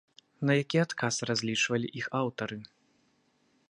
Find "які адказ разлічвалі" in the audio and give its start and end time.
0.61-1.87